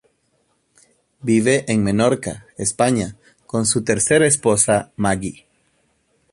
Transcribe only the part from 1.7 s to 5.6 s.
Menorca, España, con su tercera esposa, Maggie.